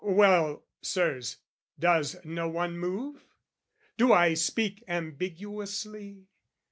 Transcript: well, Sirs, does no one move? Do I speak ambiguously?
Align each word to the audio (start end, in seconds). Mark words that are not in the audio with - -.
well, 0.03 0.63
Sirs, 0.81 1.37
does 1.77 2.15
no 2.25 2.47
one 2.49 2.75
move? 2.75 3.23
Do 3.97 4.11
I 4.11 4.33
speak 4.33 4.83
ambiguously? 4.87 6.25